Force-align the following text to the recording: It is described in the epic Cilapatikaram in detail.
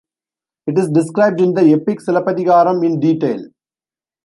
It 0.65 0.79
is 0.79 0.89
described 0.89 1.39
in 1.41 1.53
the 1.53 1.73
epic 1.73 1.99
Cilapatikaram 1.99 2.83
in 2.83 2.99
detail. 2.99 3.39